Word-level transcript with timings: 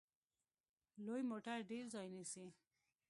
لوی 1.05 1.21
موټر 1.31 1.57
ډیر 1.71 1.85
ځای 1.93 2.07
نیسي. 2.15 2.47